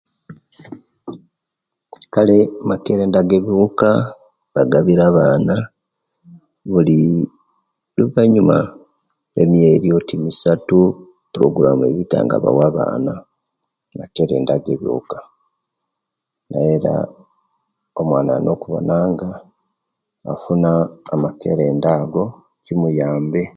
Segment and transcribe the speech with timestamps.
[2.13, 3.89] Kale amakerenda age biwuuka
[4.53, 5.55] bagabire baana
[6.71, 6.99] buli
[7.93, 8.57] oluvanyuma
[9.33, 10.77] lwamyezi oti misatu
[11.31, 13.13] pologulamu ebita nga bawa baana
[13.97, 15.19] makerenda gebiwuka
[16.73, 16.93] era
[17.99, 19.29] omwana ayinakubonanga
[20.31, 20.71] afuuna
[21.13, 22.23] amakerenda ago
[22.63, 23.41] kimuyambe.